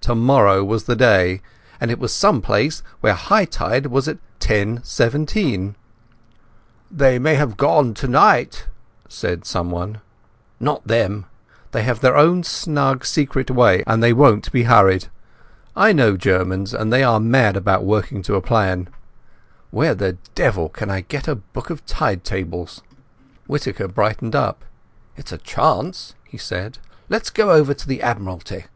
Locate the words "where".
3.00-3.14, 19.72-19.96